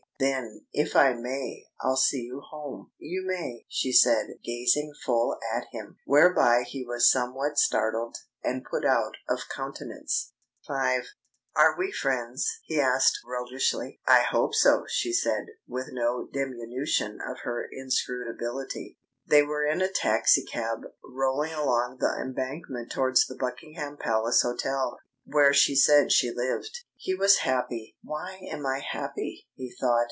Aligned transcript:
"Then, 0.23 0.67
if 0.71 0.95
I 0.95 1.13
may, 1.13 1.65
I'll 1.79 1.97
see 1.97 2.21
you 2.21 2.41
home." 2.41 2.91
"You 2.99 3.25
may," 3.25 3.65
she 3.67 3.91
said, 3.91 4.27
gazing 4.43 4.93
full 5.03 5.35
at 5.51 5.65
him. 5.71 5.95
Whereby 6.05 6.61
he 6.61 6.85
was 6.85 7.09
somewhat 7.09 7.57
startled 7.57 8.17
and 8.43 8.63
put 8.63 8.85
out 8.85 9.13
of 9.27 9.49
countenance. 9.49 10.33
V. 10.67 10.99
"Are 11.55 11.75
we 11.75 11.91
friends?" 11.91 12.47
he 12.65 12.79
asked 12.79 13.17
roguishly. 13.25 13.99
"I 14.07 14.21
hope 14.21 14.53
so," 14.53 14.83
she 14.87 15.11
said, 15.11 15.47
with 15.67 15.87
no 15.91 16.27
diminution 16.31 17.17
of 17.27 17.39
her 17.41 17.67
inscrutability. 17.71 18.99
They 19.25 19.41
were 19.41 19.65
in 19.65 19.81
a 19.81 19.89
taxicab, 19.91 20.81
rolling 21.03 21.53
along 21.53 21.97
the 21.99 22.15
Embankment 22.21 22.91
towards 22.91 23.25
the 23.25 23.35
Buckingham 23.39 23.97
Palace 23.97 24.43
Hotel, 24.43 24.99
where 25.25 25.51
she 25.53 25.75
said 25.75 26.11
she 26.11 26.29
lived. 26.31 26.81
He 26.95 27.15
was 27.15 27.37
happy. 27.39 27.97
"Why 28.03 28.39
am 28.51 28.65
I 28.67 28.79
happy?" 28.81 29.47
he 29.55 29.71
thought. 29.81 29.99